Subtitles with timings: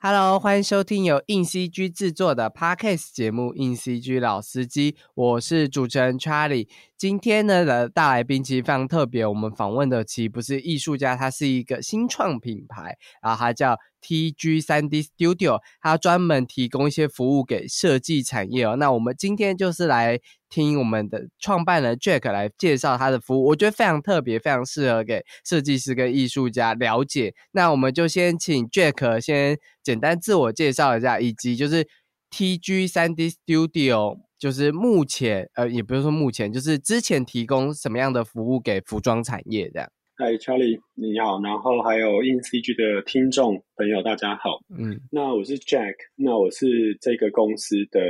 [0.00, 6.68] Hello，欢迎收听由硬 CG 制作的 Podcast 节目《硬 CG 老司机》，我是主持人 Charlie。
[6.96, 18.76] 今天呢的大来宾其实非常特别，我们访问的其实不是艺术家，他是一个新创品牌，然后他叫 TG 三 D Studio，它专门提供一些服务给设计产业哦。
[18.76, 20.18] 那我们今天就是来
[20.48, 27.34] 听我们的创办人 Jack 来介绍他的服务，我觉得非常特别，非常适合给设计师跟艺术家了解。
[27.52, 29.58] 那我们就先请 Jack 先。
[29.80, 31.88] 简单自我介绍一下，以及就是
[32.30, 39.88] TG 三 D Studio，就是目前呃，也不是说目前，就是之前提供什么样的服务给服装产业这样。
[40.20, 44.58] 嗨，Charlie，你好，然后还有 In CG 的听众朋友，大家好。
[44.76, 46.66] 嗯，那我是 Jack，那我是
[47.00, 48.00] 这个公司的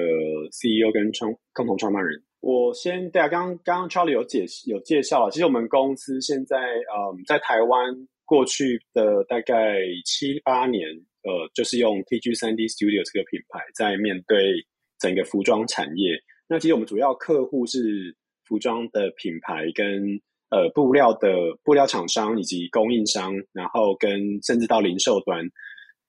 [0.49, 2.19] CEO 跟创共同创办人。
[2.41, 7.95] 我先对啊，刚刚刚 Charlie 有解有介绍了，其实我们公司现在嗯，在台湾
[8.25, 10.89] 过去的大概七八年。
[11.25, 14.65] 呃，就是用 TG 三 D Studio 这个品牌在面对
[14.99, 16.17] 整个服装产业。
[16.49, 20.19] 那其实我们主要客户是服装的品牌跟
[20.51, 21.29] 呃布料的
[21.63, 24.11] 布料厂商以及供应商，然后跟
[24.43, 25.45] 甚至到零售端。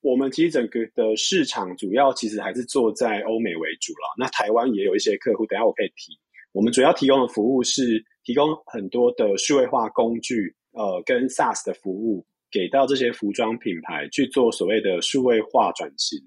[0.02, 4.16] 我们其实整个的市场主要其实还是做在欧美为主了。
[4.18, 6.18] 那台湾也有一些客户，等下我可以提。
[6.52, 12.26] 我们主要提供的服务是提供很多的数位化工具，呃，跟 SaaS 的服务。
[12.52, 16.20] 给到这些服装品牌去做所谓的数位化转型，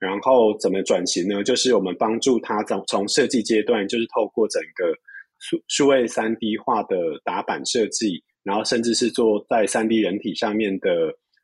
[0.00, 1.44] 然后怎么转型呢？
[1.44, 4.92] 就是我们帮助他从从设计阶段，就是透过整个
[5.38, 10.90] 数数位三 D 化的打板设计，然后甚至是做在三 D 人体上面的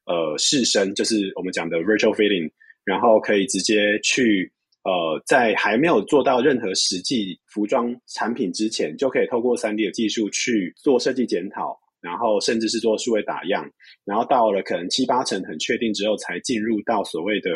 [0.07, 2.51] 呃试身，就是我们讲的 virtual fitting，
[2.85, 4.53] 然后可以直接去
[4.85, 11.79] 呃在还没有做到任何实际服装产品之前，就可以透过三 D 的技术去做设计检讨。
[12.05, 13.67] 然后甚至是做数位打样，
[14.05, 17.51] 然后到了可能七八成很确定之后，才进入到所谓的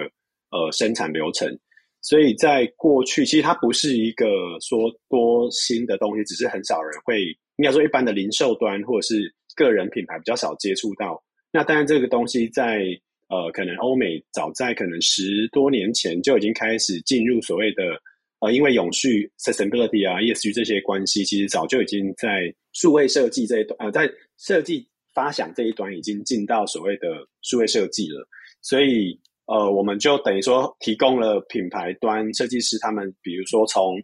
[0.50, 1.46] 呃生产流程。
[2.00, 4.26] 所以在过去，其实它不是一个
[4.60, 7.24] 说多新的东西，只是很少人会
[7.56, 11.22] 应该说一般的零售端或者是个人品牌比较少接触到。
[11.52, 12.84] 那当然这个东西在
[13.28, 17.82] 呃可能欧美早在可能十多年前就已经开始进入所谓的。
[18.40, 27.08] 呃，因为永续 sustainability 啊，ESG 这些关系，其实早就已经在数位设计这一端，呃，在设计发想这一端已经进到所谓的
[27.42, 28.24] 数位设计了。
[28.62, 33.96] 所以，呃，我们就等于说提供了品牌端设计师他们，比如说从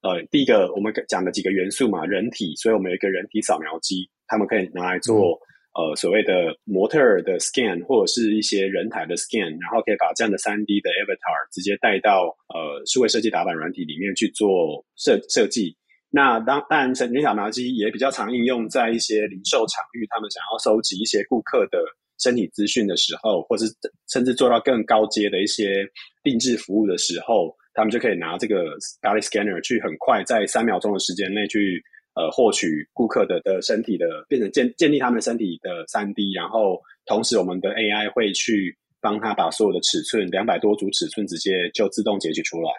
[0.00, 5.38] 呃第一个我们讲的几个元素嘛，人体，所以我们有一个人体扫描机，他们可以拿来做。
[5.74, 15.74] 呃，所谓的模特儿的 scan 或者是一些人台的 scan，然后可以把这样的三 D 的 avatar 直接带到呃数位设计打板软体里面去做设设计。
[16.10, 21.80] 那当当然，人扫描机也比较常应用在一些零售场域，他们想要收集一些顾客的
[22.22, 23.64] 身体资讯的时候，或是
[24.08, 25.84] 甚至做到更高阶的一些
[26.22, 31.82] 定制服务的时候，他们就可以拿这个 body scanner 去很快在三秒钟的时间内去。
[32.14, 42.70] 呃，获取顾客的的身体的，变成建建立他们身体的三 D，然后同时我们的 AI 会去帮他把所有的尺寸两百多组尺寸直接就自动截取出来。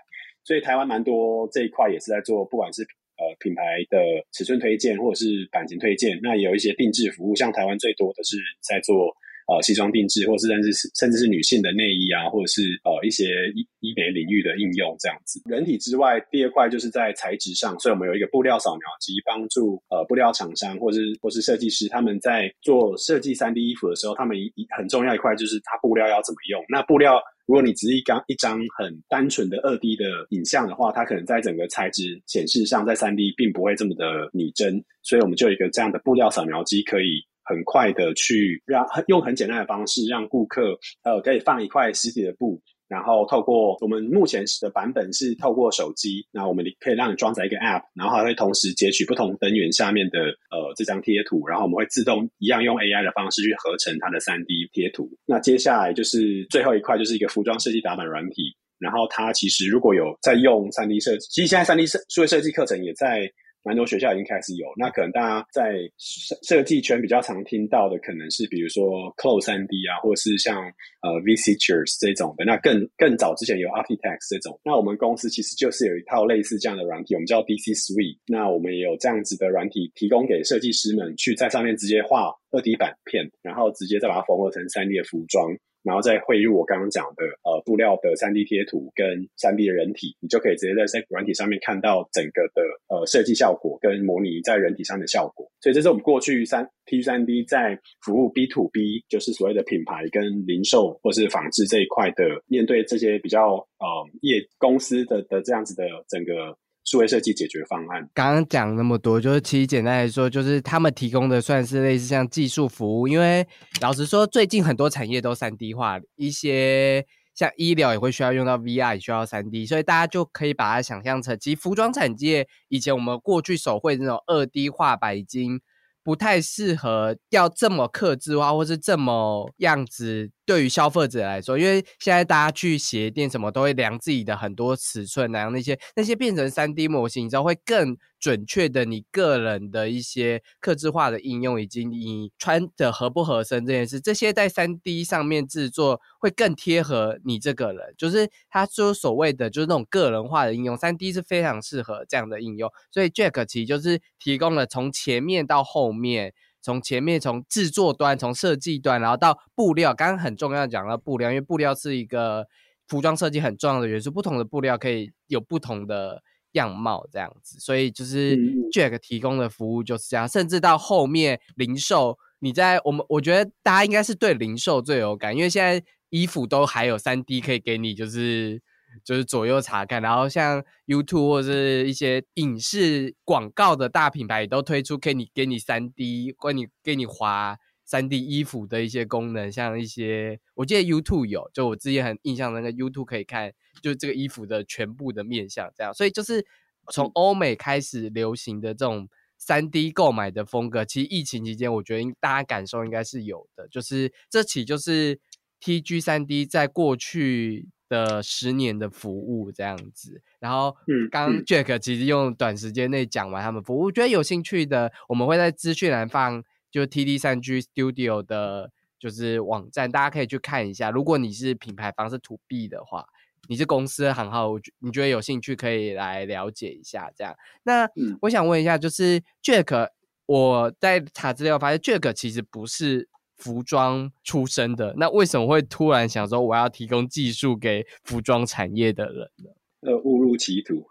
[0.43, 3.97] 所以台湾蛮多这一块也是在做，不管是呃品牌的
[4.33, 9.11] 尺寸推荐或者是版型推荐，那也有一些定制服务，像台湾最多的是在做。
[9.47, 15.41] 呃，西装定制，或是甚至是甚至是女性的内衣啊，或者是呃一些医医美领域的应用这样子。
[15.49, 26.63] 人体之外，第二块就是在材质上，所以我们有一个布料扫描机，帮助呃布料厂商或是或是设计师他们在做设计三 D 衣服的时候，他们一很重要一块就是它布料要怎么用。
[26.69, 37.25] 那布料如果你只是一张一张很单纯的二 D 的影像的话，它可能在整个材质显示上，在三 D 并不会这么的拟真，所以我们就有一个这样的布料扫描机可以。
[37.43, 50.19] 很快的去让用很简单的方式让顾客呃可以放一块实体的布，然后透过我们目前的版本是透过手机，那我们可以让你装载一个 App，然后还会同时截取不同灯源下面的
[50.51, 55.09] 呃这张贴图，然后我们会自动一样用 AI 的方式去合成它的三 D 贴图。
[55.25, 58.43] 那接下来就是最后一块，就是一个服装设计打板软体，
[58.79, 63.29] 然后它其实如果有在用三 D 设计，其实现在三 D 设数位设计课程也在。
[63.63, 70.63] 蛮多学校已经开始有，那可能大家在设设计圈比较常听到的，可能是比如说 Close 三 D 啊，或者是像
[71.01, 72.43] 呃 VCTures 这种的。
[72.43, 74.59] 那更更早之前有 Architects 这种。
[74.63, 78.17] 那我们公司其实就是有一套类似这样的软体，我们叫 DC Suite。
[78.27, 85.55] 那我们也有这样子的软体提供给设计师们，去在上面直接画二 D 版片，然后直接再把它缝合成三 D 的服装。
[85.83, 95.49] 然后再汇入我刚刚讲的呃布料的三 D 贴图跟三 D 的人体，你就可以直接在这软体上面看到整个的呃设计效果跟模拟在人体上的效果。
[95.61, 103.87] 所以这是我们过去三 T 三 D 在服务 B to B，就是所谓的品牌跟零售或是仿制这一块的，面对这些比较呃
[104.21, 106.57] 业公司的的这样子的整个。
[106.85, 108.09] 数位设计解决方案。
[108.13, 113.07] 刚刚讲那么多，就是其实简单来说，就是他们提供的算是类似像技术服务。
[113.07, 113.47] 因为
[113.81, 125.61] 老实说，最近很多产业都三 D 化，一些像医疗也会需要用到 VR，也需要三 D，所以大家就可以把它想象成，其实服装产业以前我们过去手绘那种二 D 画白金。
[126.05, 130.29] 不太适合要这么克制化，或是这么样子。
[130.45, 147.93] 对于消费者来说，因为现在大家去鞋店什么都会量自己的很多尺寸，量那些那些变成三 D 模型，你知道会更准确的你个人的一些克制化的应用，以及你穿的合不合身这件事，这些在三 D 上面制作会更贴合你这个人。
[147.97, 152.69] 就是他说所谓的就是那种个人化的应用，三 D 是非常适合这样的应用。
[152.91, 156.33] 所以 Jack 其实就是提供了从前面到后面。
[156.63, 162.47] 从前面从制作端，从设计端，然后到布料，刚刚很重要讲到布料，因为布料是一个
[162.87, 166.23] 服装设计很重要的元素，不同的布料可以有不同的
[166.53, 168.37] 样貌，这样子，所以就是
[168.71, 178.61] Jack 提供的服务就是这样，甚至到后面零售，你在我们我觉得大家应该是对零售最有感，因为现在衣服都还有三 D 可以给你，就是。
[179.03, 193.51] 就是左右查看，然后像 YouTube 或者是一些影视广告的大品牌也都推出可以你给你三 D 或你给你划三 D 衣服的一些功能，像一些我记得 YouTube 有，就我之前很印象那个 YouTube 可以看，
[193.81, 196.45] 就是这个衣服的全部的面相这样，所以就是
[196.91, 205.19] 从欧美开始流行的这种三 D 购买的风格，其实疫情期间我觉得大家感受应该是有的，就是这起就是
[205.61, 207.69] TG 三 D 在过去。
[207.89, 210.75] 的十年的服务这样子，然后
[211.11, 220.89] 刚 Jack 其实用短时间内讲完他们服务，我觉得有兴趣的，我们会在资讯栏放就 TD 三 G Studio 的，就是网站，大家可以去看一下。
[220.89, 223.05] 如果你是品牌方是 To B 的话，
[223.47, 227.11] 你是公司行号，你觉得有兴趣可以来了解一下。
[227.15, 227.87] 这样，那
[228.21, 229.89] 我想问一下，就是 Jack，
[230.25, 233.07] 我在查资料发现 Jack 其实不是。
[233.43, 239.49] 服装出身的，那为什么会突然想说我要提供技术给服装产业的人呢？
[239.81, 240.81] 呃，误入歧途。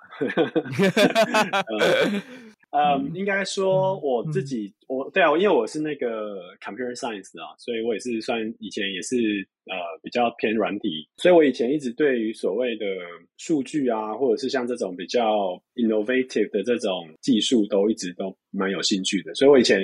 [2.71, 9.17] 呃， 应该说我自己，我对啊，因为我是那个 computer science 啊，所以我也是算以前也是
[9.65, 12.85] 呃比较偏软体，所以我以前一直对于所谓的
[13.39, 19.81] 数据啊，或者是像这种比较 innovative 的这种技术，都一直都蛮有兴趣的，所以我以前。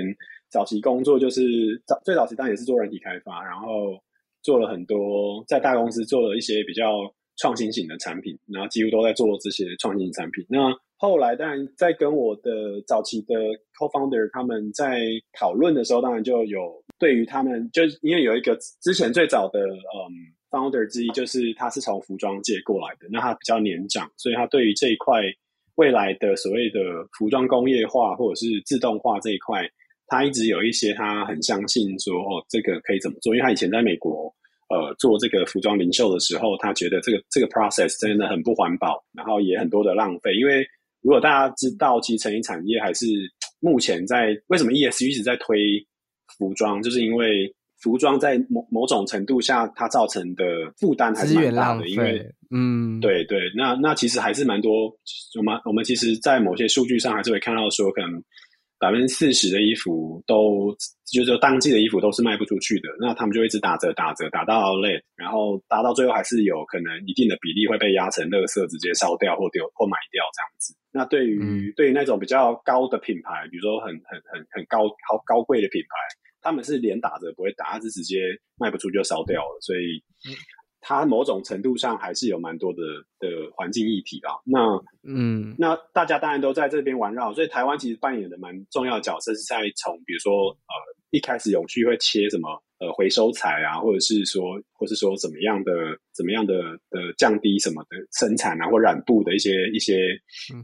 [0.51, 3.99] 早期工作就是早最早期当然也是做软体开发，然后
[4.43, 10.45] 做了很多在大公司做了一些比较创新型的产品，然后几乎都在做这些创新产品。
[10.49, 13.35] 那后来当然在跟我的早期的
[13.79, 15.03] co-founder 他们在
[15.39, 20.11] 讨论的时候，当然就有对于他们就因为有一个之前最早的嗯
[20.51, 25.21] founder 之一，就是他是从服装界过来的，那他比较年长，所以他对于这一块
[25.77, 26.81] 未来的所谓的
[27.17, 29.69] 服装工业化或者是自动化这一块。
[30.09, 33.35] 他一直有一些，他很相信说，哦，这个可以怎么做？
[33.37, 34.35] 因为他以前在美国，
[34.71, 40.35] 呃，做这个服装零售的时候，他觉得这个这个 process 真的很不环保，然后也很多的浪费。
[40.35, 40.67] 因为
[41.03, 43.07] 如果大家知道，其实成衣产业还是
[43.61, 45.59] 目前在为什么 ES 一直在推
[46.39, 50.45] 服装，就是因为服装在某某种程度下，它造成的
[50.79, 51.87] 负担还是蛮大的。
[51.87, 54.87] 因为，嗯，对对，那那其实还是蛮多。
[55.39, 58.23] 我们我们其实，在某些数据上还是会看到说，可能。
[58.79, 60.71] 百分之四十的衣服都，
[61.13, 70.75] 就是说当季的衣服都是卖不出去的，那他们就一直打折打折打到 late，然后打到最后还是有可能一定的比例会被压成垃圾，直接烧掉或丢或买掉这样子。
[70.93, 75.95] 那对于对于那种比较高的品牌，比如说很很很很高高高贵的品牌，
[76.41, 78.19] 他们是连打折不会打，是直接
[78.59, 80.03] 卖不出就烧掉了，所以。
[80.81, 82.81] 它某种程度上还是有蛮多的
[83.19, 84.35] 的环境议题啊。
[84.45, 84.59] 那
[85.03, 90.75] 嗯，那大家当然都在这边环绕，所以台湾其实扮演的蛮重要的角色，是在从比如说呃
[91.11, 95.73] 一开始永续会切什么呃回收材啊，或者是说或是说怎么样的
[96.15, 96.55] 怎么样的
[96.91, 99.97] 的降低什么的生产啊或染布的一些一些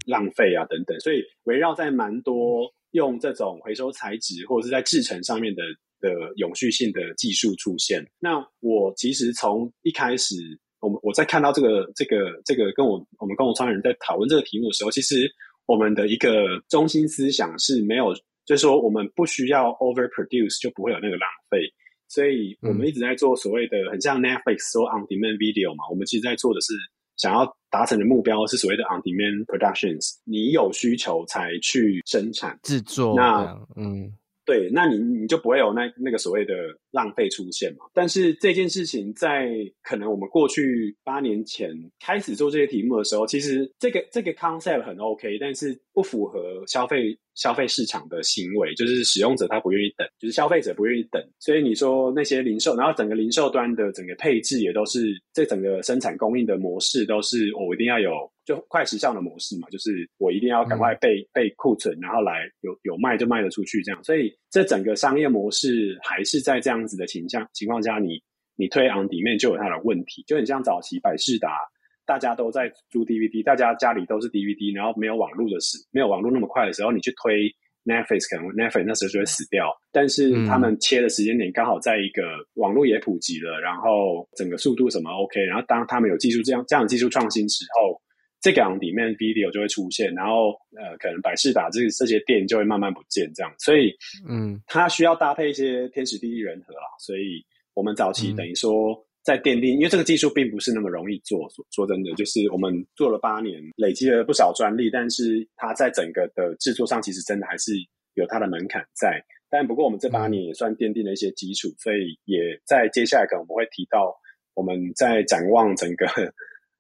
[0.07, 0.99] 浪费啊等等。
[1.01, 5.63] 所以围绕在蛮多用这种回收材质或者是在制成上面的。
[6.05, 10.37] 的永续性的技术出现，那我其实从一开始，
[10.81, 15.27] 我们我在看到这个这个这个跟我我们共同创业人在讨论这个题目的时候，其实
[15.65, 18.13] 我们的一个中心思想是没有，
[18.45, 21.59] 就是说我们不需要 overproduce 就不会有那个浪费，
[22.07, 26.75] 所以我们一直在做所谓的很像 Netflix 说 on demand video 嘛，我们其实在做的是
[27.17, 33.17] 想要达成的目标是所谓的 on demand productions，你有需求才去生产制作。
[33.17, 34.13] 那嗯。
[34.45, 36.55] 对，那你你就不会有那那个所谓的
[36.95, 37.85] 浪费出现嘛？
[37.93, 39.51] 但是这件事情在
[39.83, 41.69] 可能我们过去八年前
[42.01, 51.21] 开始做这些题目的时候，其实这个这个 concept 很 OK，但是不符合消费消费市场的行为，就是使用者他不愿意等，就是消费者不愿意等。
[51.41, 58.11] 所以你说那些零售，然后整个零售端的整个配置也都是这整个生产供应的模式都是我一定要有。
[58.45, 64.05] 就快时尚的模式嘛，就是我一定要赶快备备库存，然后来有有卖就卖得出去这样。
[64.05, 68.21] 所以这整个商业模式还是在这样子的情况情况下，你
[68.57, 71.59] 你推 on 底面就有它的问题，就很像早期百事达，
[72.07, 77.51] 大家都在租 DVD，大家家里都是 DVD，然后没有网络的时，没有网络那么快的时候，你去推
[77.85, 79.73] Netflix，可能 Netflix 那时候就会死掉。
[79.93, 82.23] 但是他们切的时间点刚好在一个
[82.55, 88.01] 网络也普及了，然后整个速度什么 OK，然后当他们有技术这样这样技术创新之后。
[88.45, 93.91] 这个里面 video 就会出现，然后呃，可能百事达这这些店就会慢慢不见这样，所以
[94.29, 96.83] 嗯，它需要搭配一些天时地利人和啦。
[97.01, 101.49] 所以我们早期等于说在奠定，因为这个技术并不是那么容易做。
[101.71, 107.73] 说真的，就是我们做了八年，累积了不少专利，但是它在整个的制作上，其实真的还是
[108.13, 109.25] 有它的门槛在。
[109.49, 114.15] 但不过我们这八年也算奠定了一些基础，所以也在接下来可能我们会提到，
[114.53, 116.07] 我们在展望整个。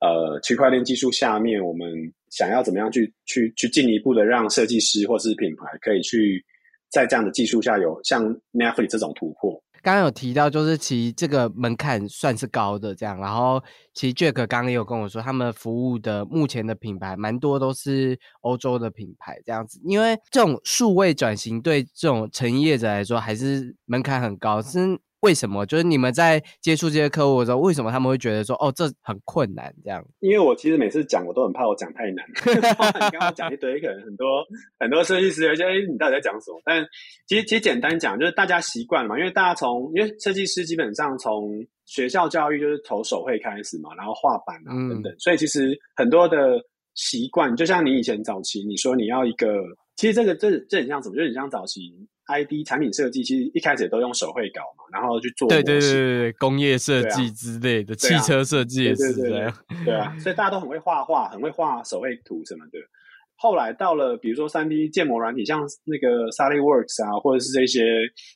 [0.04, 1.88] 呃，区块链技术下面，我们
[2.28, 6.44] 想要怎么样去去去进一步的让设计师或是品牌可以去
[6.90, 9.58] 在这样的技术下有像 Netflix 这种突破。
[9.82, 13.18] 刚刚有提到，就是其实这个门槛算是高的，这样。
[13.18, 13.62] 然后
[13.94, 19.80] 其实 Jack 刚刚也有跟我说，他们服务的目前的品牌蛮多都是欧洲的品牌，这样子。
[19.86, 24.78] 因为这种数位转型对这种成业者来说，还是门槛很高，是。
[25.24, 25.64] 为什么？
[25.64, 29.74] 就是你们在接触这些客户的时候，为什么他们会觉得说，哦，这很困难？
[29.82, 30.04] 这样？
[30.20, 32.24] 因为我其实每次讲，我都很怕我讲太难。
[32.54, 32.60] 你
[33.10, 34.44] 刚刚讲一堆，可能很多
[34.78, 36.60] 很多设计师有些，哎，你到底在讲什么？
[36.64, 36.84] 但
[37.26, 46.60] 其实其实简单讲，就是大家习惯嘛，因为大家从因为设计师基本上从学校教育就是从手绘开始嘛，然后画板啊等等，所以其实很多的
[46.94, 49.48] 习惯，就像你以前早期，你说你要一个，
[49.96, 51.16] 其实这个这这很像什么？
[51.16, 51.80] 就很像早期。
[52.26, 59.54] I D 产品设计其实一开始也都用手绘稿嘛，然后去做对对对对工业设计之类的，汽车设计也是这样。
[59.84, 62.78] 对啊，所以大家都很会画画，很会画手绘图什么的。
[63.36, 67.82] 后来到了比如说三 D 建模软体，像那个 SolidWorks 啊，或者是这些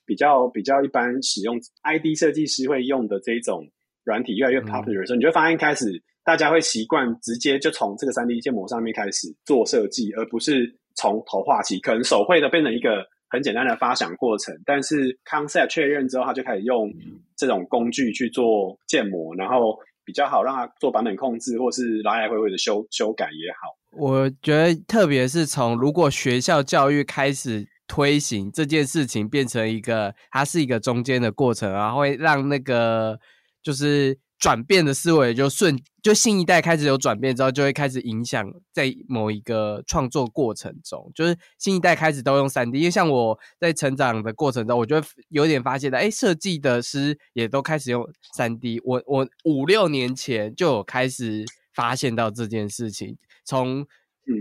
[0.04, 3.66] 比较比较一般使用 I D 设计师会用的这种
[4.04, 5.86] 软体越来越 popular 的时候，你就发现开始
[6.24, 13.06] 大家会习惯直接就从这个三 D 建模上面开始做设计，而不是从头画起，可能手绘的变成一个。
[13.30, 16.90] 很简单的发想过程，但是 concept 确认之后，他就开始用
[17.36, 23.76] 这种工具去做建模，然后比较好让他做版本控制，或是来来回回的修修改也好。
[24.02, 33.20] 我觉得，特别是从如果学校教育开始推行这件事情，变成一个它是一个中间的过程，然后会让那个
[33.62, 34.18] 就是。
[34.38, 48.80] 转变的思维就顺，就新一代开始有转变之后，就会开始影响在某一个创作过程中，就是新一代开始都用三 D，因为像我在成长的过程中，我就有点发现的，哎，设计的师也都开始用三 D。
[48.84, 53.86] 我我五六年前就有开始发现到这件事情，从。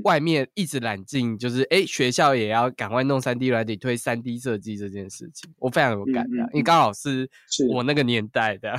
[0.03, 7.29] 外面一直揽进，就是哎，学校也要赶快弄三 D 软体，推三 D 设计这件事情，我非常有感的，因为刚好是
[7.69, 8.77] 我那个年代的。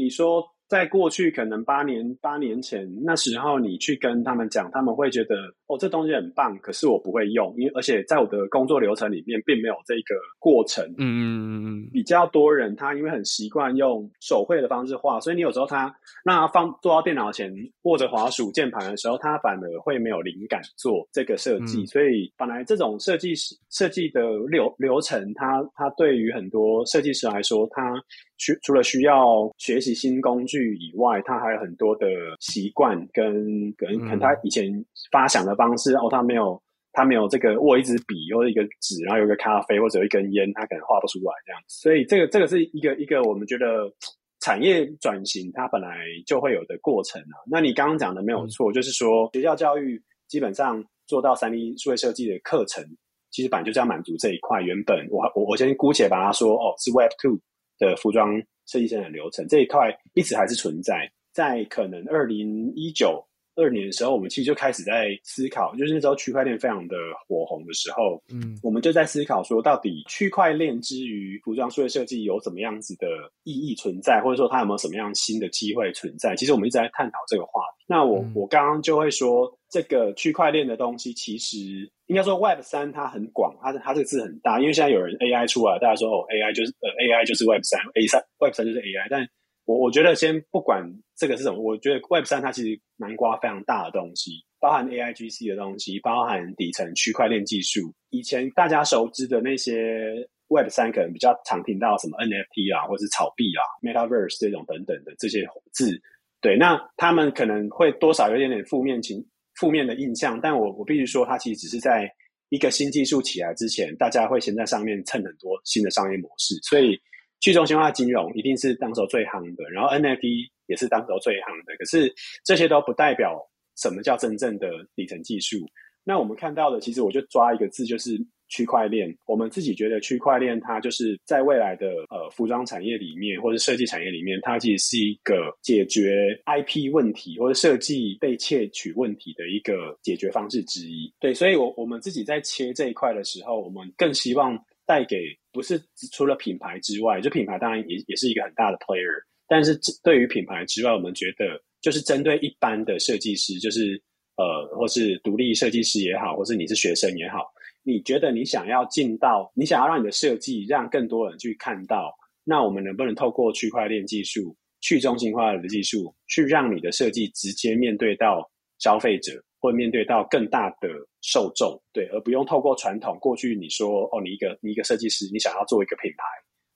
[0.00, 0.42] 你说。
[0.70, 5.34] 在过去可能八年八年前那时候，你去跟他们讲，他们会觉得
[5.66, 10.84] 哦，这东西很棒，可是我不会用，因为而且在我的工作流程里面并没有这个过程。
[10.90, 11.90] 嗯嗯嗯嗯。
[11.92, 15.92] 比较多人他因为很习惯用手绘的方式画，所以你有时候他
[16.24, 17.52] 那他放坐到电脑前
[17.82, 21.84] 握着滑鼠键盘的时候，他反而会没有灵感做这个设计。
[21.86, 28.00] 所以本来这种设计师设计的流流程，它它对于很多设计师来说，他。
[28.40, 32.06] 需除了需要学习新工具以外，他还有很多的
[32.40, 34.72] 习惯跟跟可能他以前
[35.12, 36.60] 发想的方式哦，他没有
[36.92, 41.62] 他没有这个握一支笔或者一个纸，然后有一个咖啡或者一根烟，他可能画不出来这样。
[41.68, 43.92] 所以这个这个是一个一个我们觉得
[44.40, 47.36] 产业转型它本来就会有的过程啊。
[47.50, 52.82] 那你刚刚讲的没有错，就是说学校教育基本上做到三 D 数位设计的课程，
[53.30, 54.62] 其实本来就是要满足这一块。
[54.62, 57.38] 原本我我我先姑且把它说哦是 Web Two。
[57.80, 63.20] 的服装设计生产流程这一块一直还是存在，在可能二零一九、
[63.56, 66.96] 二年的时候，我们其实就开始在思考，就是那时候区块链非常的
[67.26, 73.06] 火红的时候，嗯，我们就在思考说，到底区块链之于服装数位设计有怎么样子的
[73.42, 76.36] 意义存在，或者说它有没有什么样新的机会存在？
[76.36, 77.84] 其实我们一直在探讨这个话题。
[77.88, 89.24] 那我我刚刚就会说，这个区块链的东西，其实应该说 Web 三它很广，它它这个字很大，因为现在有人 AI 出来，大家说哦 AI 就是呃 AI 就是 Web 三，A 三 Web 三就是 AI，但
[89.64, 90.84] 我我觉得先不管
[91.16, 97.94] 这个是什么，我觉得 Web 三它其实南瓜非常大的东西，包含 AIGC 的东西，包含底层区块链技术。
[98.10, 100.12] 以前大家熟知的那些
[100.48, 105.96] Web 三，可能比较常听到什么 NFT 啊，或是炒币啊、Metaverse 这种等等的这些字。
[106.40, 109.24] 对，那他们可能会多少有点点负面情、
[109.60, 110.40] 负面的印象。
[110.40, 112.10] 但我我必须说，它其实只是在
[112.48, 116.98] 一个新技术起来之前，大家会先在上面蹭很多新的商业模式，所以。
[117.42, 121.74] 去中心化金融一定是当时最夯的，然后 NFT 也是当时最夯的。
[121.78, 122.14] 可是
[122.44, 123.40] 这些都不代表
[123.78, 125.56] 什么叫真正的底层技术。
[126.04, 128.10] 那我们看到的，其实我就抓一个字，就是
[128.50, 129.16] 区块链。
[129.24, 141.10] 我们自己觉得区块链它就是在未来的呃服装产业里面，或者设计产业里面，它其实是一个解决 IP 问题或者设计被窃取问题的一个解决方式之一。
[141.18, 144.62] 对，所以我我们自己在切这一块的时候，我们更希望。
[144.86, 145.18] 带给
[145.52, 145.80] 不是
[146.10, 154.02] 除了品牌之外，就品牌当然也也是一个很大的 player，但是对于品牌之外，我们觉得就是针对一般的设计师，就是
[154.36, 157.46] 呃，或是独立设计师也好，或是你是学生也好，
[157.82, 169.32] 你觉得你想要进到，你想要让你的设计让更多人去看到，那我们能不能透过区块链技术、去中心化的技术，去让你的设计直接面对到消费者？
[169.62, 170.88] 或面对到更大的
[171.20, 176.24] 受众，对，而不用透过传统过去你说哦，你一个你一个设计师，你想要做一个品牌，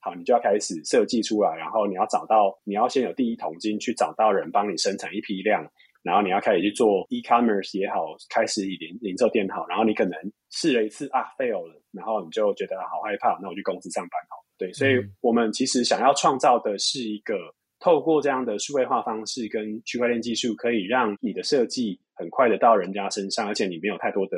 [0.01, 5.65] 好，你就要开始设计出来，然后你要找到，你要先有第一桶金去找到人帮你生产一批量，
[6.05, 10.13] 然后你要开始去做 e-commerce 也好，开始以零零售店好，然后你可能
[10.51, 17.35] 试了一次啊 fail 了，然后你就觉得好害怕，那我去公司上班好，对，所以我们其实想要创造的是一个
[17.79, 21.99] 透过这样的数位化方式跟区块链技术，可以让你的设计。
[22.17, 24.37] 很快的到人家身上，而且你没有太多的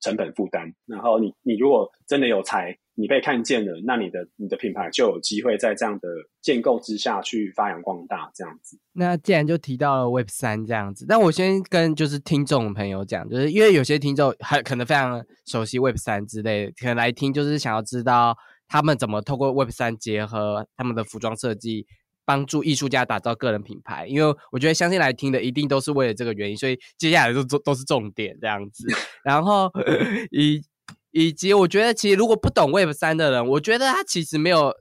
[0.00, 0.66] 成本负担。
[0.86, 6.08] 然后你你如果真的有才，你被看见了，那你的你的品牌就有机会在这样的
[6.42, 8.28] 建构之下去发扬光大。
[8.34, 8.76] 这样子。
[8.92, 21.86] 那既然就提到了 Web 三这样子，但我先跟就是听众朋友讲，就是因为有些听众还可能非常熟悉 Web 三之类，可能来听就是想要知道他们怎么透过 Web 三结合他们的服装设计。
[22.24, 28.86] 帮助艺术家打造个人品牌，因为我觉得相信来听的一定都是为了这个原因，所以接下来都都都是重点这样子。
[29.24, 29.72] 然后
[30.30, 30.60] 以
[31.10, 34.74] 以及我觉得，其实如果不懂 Web 三的人，我觉得他其实没有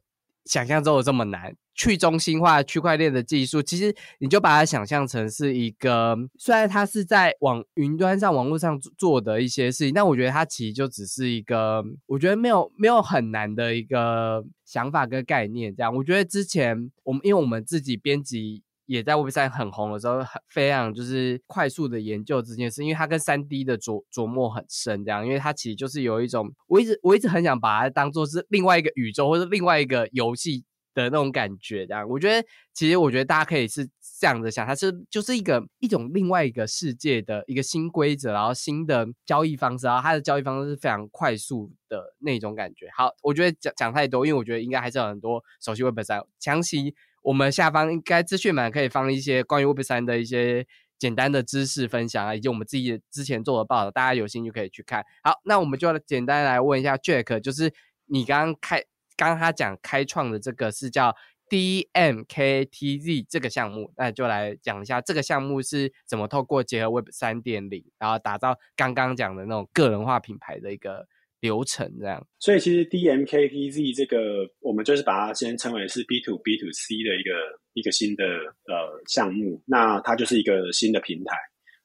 [0.45, 1.55] 想象中的这么难。
[1.79, 15.71] 去中心化区块链的技术，其实你就把它想象成是一个，虽然它是在网云端上、网络上做的一些事情，但我觉得它其实就只是一个，我觉得没有没有很难的一个想法跟概念。
[15.75, 20.19] 这样，我觉得之前我们因为我们自己编辑也在 Web 三很红的时候，
[20.49, 25.05] 非常就是快速的研究这件事，因为它跟三 D 的琢琢磨很深。
[25.05, 30.65] 这样，因为它其实就是有一种，我一直我一直很想把它当做是另外一个宇宙或者另外一个游戏。
[30.97, 33.87] 的那种感觉，这样我觉得，其实我觉得大家可以是
[34.19, 42.87] 这样子想，它是就是一个一种另外一个世界的一个新规则，然后新的交易方式，然后它的交易方式是非常快速的那种感觉。
[42.97, 46.95] 好，我觉得讲讲太多，因为我觉得应该还是有很多熟悉 Web 三，详细
[47.27, 50.65] 我们下方应该资讯栏可以放一些关于 Web 三的一些
[50.97, 55.03] 简单的知识分享啊，以及我们自己之前做的报道，大家有兴趣可以去看。
[55.21, 57.73] 好，那我们就简单来问一下 Jack，就是
[58.05, 58.81] 你刚刚开。
[59.17, 61.13] 刚刚他讲开创的这个是叫
[61.49, 71.07] DMKTZ 这个项目，那就来讲一下这个项目是怎么透过结合 Web 三点零，然后打造刚刚讲的那种个人化品牌的一个
[71.39, 72.25] 流程，这样。
[72.39, 74.17] 所以其实 DMKTZ 这个，
[74.59, 77.31] 我们就是把它先称为是 B to B to C 的一个
[77.73, 81.35] 一个新的呃项目，那它就是一个新的平台。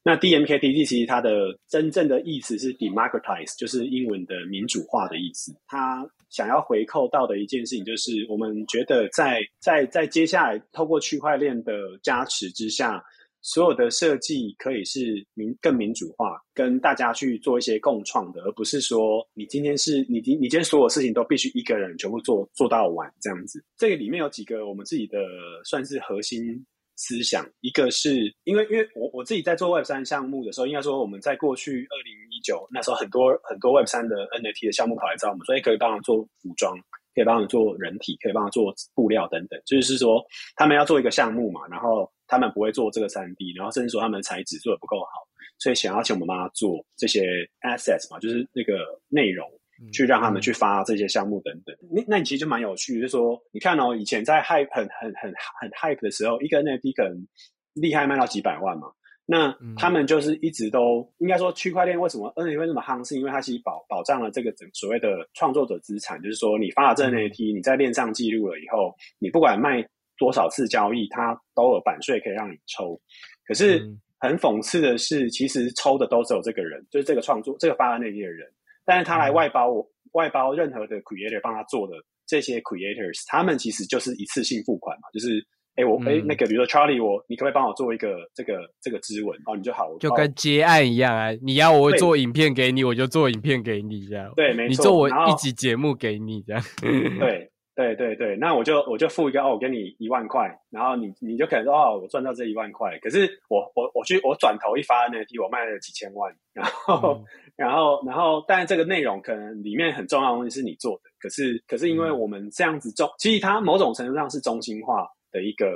[0.05, 1.31] 那 DMKTZ 其实它的
[1.69, 5.55] 真正的意思是 democratize，就是英文的民主化的意思。
[5.69, 13.01] 它想要回扣到的一件事情，就是我们觉得在在在接下来透过区块链的加持之下，
[13.43, 23.63] 所有的设计可以是民更民主化，跟大家去做一些共创的，而不是说你今天是你你你今天所有事情都必须一个人全部做做到完这样子。
[23.77, 25.19] 这个里面有几个我们自己的
[25.65, 26.65] 算是核心。
[26.95, 36.77] 思想一个是因为，因为我我自己在做 Web 三项目的时候，应该说我们在过去二零一九那时候，很多很多 Web 三的 NFT 的项目跑来找我们，所以可以帮忙做服装，
[37.15, 39.61] 可以帮他做人体，可以帮他做布料等等。
[39.67, 40.23] 就是说，
[40.57, 45.11] 他们要做一个项目嘛，然后他们不会做这个三 D，然后甚至说他们的材质做的不够好，
[45.59, 47.23] 所以想要请我们帮他做这些
[47.63, 49.47] assets 嘛，就是那个内容，
[49.93, 51.77] 去让他们去发这些项目等等。
[51.91, 57.27] 那那你其实就蛮有趣，就是说，你看哦，以前在 hype 很很很很 hype 的时候，一个 NFT 可能
[57.75, 58.89] 厉害卖到几百万嘛。
[59.25, 63.07] 那他们就是一直都应该说，区块链为什么 NFT 会那么夯？
[63.07, 69.87] 是因为它其实保保障了这个整所谓的创作者资产，就是说你发了这 NFT，你在链上记录了以后，你不管卖
[70.19, 73.01] 多少次交易，它都有版税可以让你抽。
[73.47, 78.51] 可是很讽刺的是，其实抽的都只有这个人，就是这个创作这个发 NFT 的人，
[78.85, 81.95] 但是他来外包我外包任何的 creator 帮他做的
[82.27, 85.47] 这些 creators，他们其实就是一次性付款嘛，就是。
[85.75, 89.57] 哎，我哎，那个，比如说 Charlie，我你可不可以帮我做一个这个这个支文哦？
[89.57, 91.31] 你就好，就跟接案一样啊！
[91.43, 94.31] 你要我做影片给你，我就做影片给你这样。
[94.37, 94.69] 对，没错。
[94.69, 96.63] 你做我一集节目给你这样。
[97.19, 102.99] 对对对对，那我就我就付一个哦，我给你一万块，然后你你就可能说哦，我赚到这一万块。
[102.99, 107.25] 可是我我我去我转头一发 NFT，我卖了几千万，然后
[107.57, 115.09] 然后然后，但是这个内容可能里面很重要的东西是你做的，可是可是因为我们这样子中，其实它某种程度上是中心化。
[115.33, 115.73] 的一个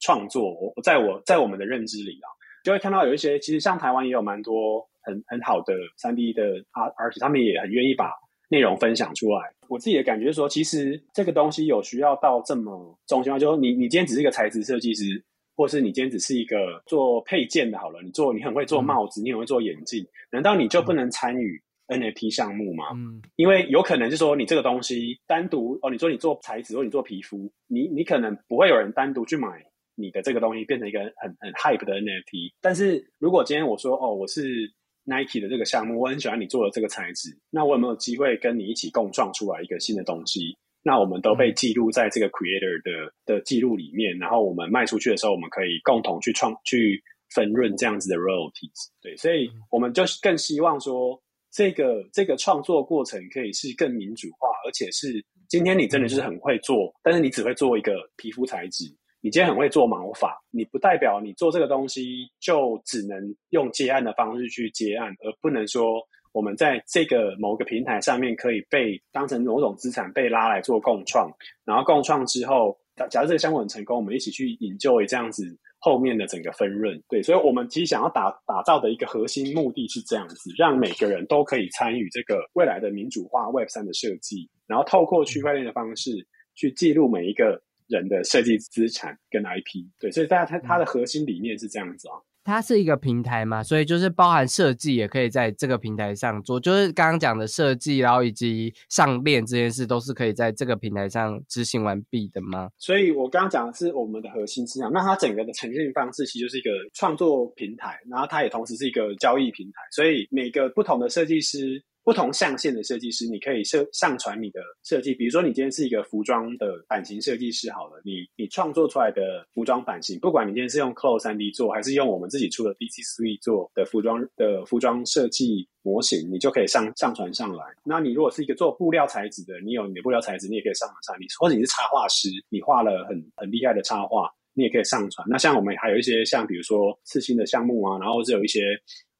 [0.00, 2.28] 创作，我在我在我们的认知里啊，
[2.64, 6.42] 就会看到有一些，其实像台湾也有蛮多很很好的三 D 的
[6.72, 8.12] 啊，而且他们也很愿意把
[8.50, 9.40] 内容分享出来。
[9.68, 15.24] 我自己的感觉是说，其实这个东西有需要到这么中心化，就是你你今天只是一个材质设计师，
[15.56, 29.48] 或是你今天只是一个做配件的，好了，你做你很会做帽子，你很会做眼镜，难道你就不能参与？NFT 项目嘛，嗯，因为有可能是说你这个东西单独哦，你说你做材质或你做皮肤，你你可能不会有人单独去买
[29.94, 32.52] 你的这个东西变成一个很很 hype 的 NFT。
[32.60, 34.68] 但是如果今天我说哦，我是
[35.04, 40.56] Nike 的这个项目，我很喜欢你做的这个材质，那我有没有机会跟你一起共创出来一个新的东西？
[40.82, 47.00] 那我们都被记录在这个 creator 的的记录里面，然后我们卖出去的时候，我们可以共同去创去
[47.32, 48.88] 分润这样子的 royalties。
[49.00, 51.22] 对，所以我们就更希望说。
[51.56, 58.84] 这个这个创作过程可以是更民主化，而且是今天你真的就是很会做，但是你只会做一个皮肤材质。
[59.22, 65.94] 你今天很会做毛发，你不代表你做这个东西就只能用接案的方式去接案，而不能说
[66.32, 71.26] 我们在这个某个平台上面可以被当成某种资产被拉来做共创，
[71.64, 72.76] 然后共创之后，
[73.08, 75.58] 假如这个项目很成功，我们一起去引咎这样子。
[75.78, 86.10] 后面的整个分润，对，所以我们其实想要打打造的一个核心目的是这样子，让每个人都可以参与这个未来的民主化 Web 三的设计，然后透过区块链的方式
[86.54, 92.16] 去记录每一个人的设计资产跟 IP，对，所以大家它它的核心理念是这样子啊。
[92.46, 102.68] 它是一个平台嘛，所以就是包含设计也可以在这个平台上做，就是刚刚讲的设计，然后以及上链这件事都是可以在这个平台上执行完毕的吗？
[102.78, 111.82] 所以我刚刚讲的是我们的核心思想，那它整个的呈现方式其实就是一个创作平台，然后它也同时是一个交易平台，所以每个不同的设计师。
[112.06, 115.12] 不同象限的设计师，你可以设上传你的设计。
[115.12, 127.64] 比如说，你今天是一个服装的版型设计师，好了，你你创作出来的服装版型，不管你今天是用 Clo 三 D 做，还是用我们自己出的 DC Three 做的服装的服装设计模型，你就可以上上传上来。
[127.82, 131.16] 那你如果是一个做布料材质的，你有你的布料材质，你也可以上传上。
[131.20, 135.26] 你或者你是插画师，你画了很很厉害的插画，你也可以上传。
[135.28, 138.60] 那像我们还有一些像比如说刺青的项目啊，然后是有一些。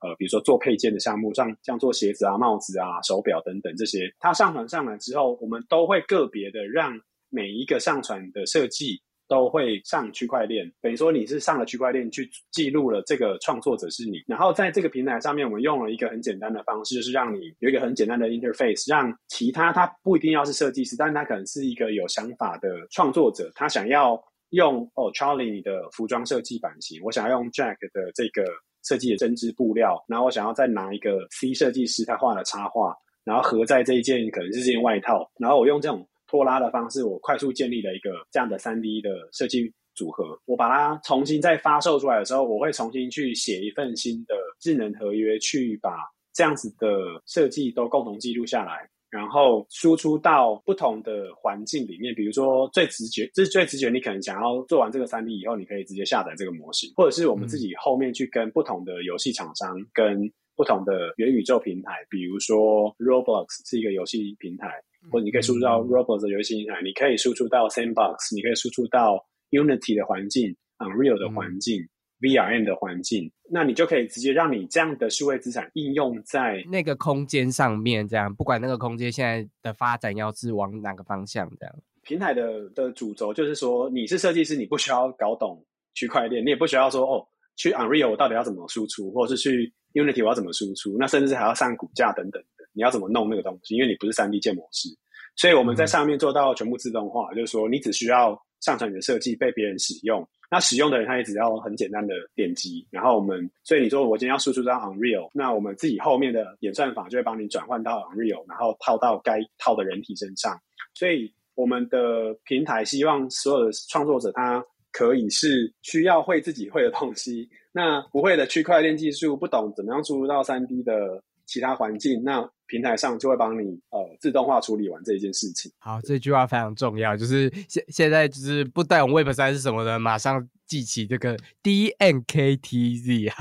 [0.01, 6.93] 呃，比如说做配件的项目，像像做鞋子啊、帽子啊、手表等等这些，它上传上来之后，我们都会个别的让
[7.31, 28.45] 每一个上传的设计都会上区块链，等于说你是上了区块链去记录了这个创作者是你，然后在这个平台上面，我们用了一个很简单的方式，就是让你有一个很简单的 interface，让其他他不一定要是设计师，但他可能是一个有想法的创作者，他想要用哦 Charlie 你的服装设计版型，我想要用 Jack 的这个。
[28.87, 32.95] 设计的针织布料，然后我想要再拿一个 C 设计师他画的插画，
[33.25, 40.39] 然后合在这一件可能是这件外套，然后我用这种拖拉的方式，我快速建立了一个这样的三 D 的设计组合。
[40.45, 45.91] 我把它重新再发售出来的时候，我会重新去写一份新的智能合约，去把
[46.33, 46.89] 这样子的
[47.27, 48.89] 设计都共同记录下来。
[49.17, 53.89] 然后输出到不同的环境里面，比如说最直觉，这是最直觉。
[53.89, 64.69] 你可能想要做完这个三 D 以后，你可以直接下载这个模型，或者是我们自己后面去跟不同的游戏厂商、跟不同的元宇宙平台，比如说 Roblox 是一个游戏平台，
[65.11, 71.81] 或者你可以输出到 Roblox 的游戏平台，你可以输出到 Sandbox，你可以输出到 Unity 的环境、Unreal 的环境。
[72.21, 85.63] VRM 的环境，那你就可以直接让你这样的数位资产应用在那个空间上面，这样不管那个空间现在的发展要是往哪个方向，这样平台的的主轴就是说，你是设计师，你不需要搞懂
[85.95, 87.27] 区块链，你也不需要说哦，
[87.57, 93.75] 去 Unreal 我到底要怎么输出，或者是去 Unity 我要怎么输出，那甚至还要上骨架等等的，你要怎么弄那个东西？
[93.75, 94.89] 因为你不是三 D 建模师，
[95.35, 110.59] 所以我们在上面做到全部自动化，就是说你只需要上传你的设计被别人使用，那使用的人他也只要很简单的点击，然后我们，所以你说我今天要输出到 Unreal，那我们自己后面的演算法就会帮你转换到 Unreal，然后套到该套的人体身上，
[110.95, 114.65] 所以我们的平台希望所有的创作者他。
[114.93, 125.71] 可以是需要会自己会的东西，那不会的区块链技术，不懂怎么样输入到三 D 的其他环境，那平台上就会帮你呃自动化处理完这一件事情。
[125.79, 133.33] 好，这句话非常重要，就是现现在就是不懂 Web 三是什么的，马上记起这个 D N K T Z。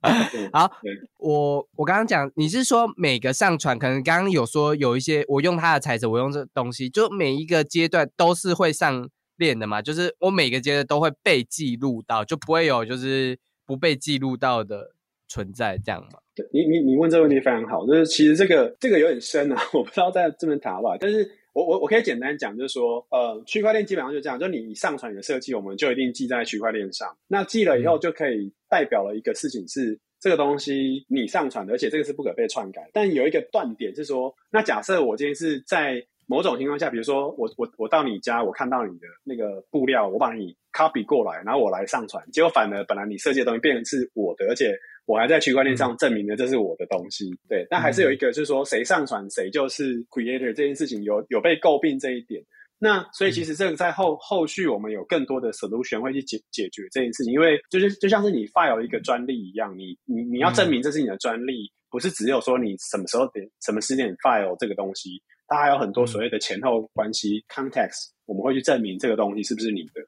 [0.52, 0.70] 好，
[1.18, 9.08] 我我刚刚讲，你是说每个上传，可能刚刚有说有一些我用它的材质，我用这东西，就每一个阶段都是会上。
[9.36, 14.93] 链的嘛，就是我每个阶段都会被记录到，就不会有就是不被记录到的
[15.34, 16.20] 存在，这样吗？
[16.36, 32.88] 对，你你你问这个问题非常好，就是其实这个这个有点深啊， 我不知道在这边谈吧，但是我我我可以简单讲，就是说，呃，区块链基本上就这样，就你上传你的设计，我们就一定记在区块链上，那记了以后就可以代表了一个事情是这个东西你上传的，而且这个是不可被篡改。
[32.92, 44.74] 但有一个断点是说，那假设我今天是在某种情况下，比如说我我我到你家，我看到你的那个布料，我把你 copy 过来，然后我来上传，结果反而本来你设计的东西变成是我的，而且
[45.06, 47.30] 我还在区块链上证明了这是我的东西。
[47.48, 52.42] 对，但还是有一个就是说谁上传谁就是 creator 这件事情有有被诟病这一点。
[52.78, 65.22] 那所以其实这个在后后续我们有更多的 solution 会去解解决这件事情，因为就是就像是你 file 一个专利一样，你你你要证明这是你的专利，不是只有说你什么时候点什么时间 file 这个东西。
[65.46, 70.00] 它还有很多所谓的前后关系 context，我们会去证明这个东西是不是你的。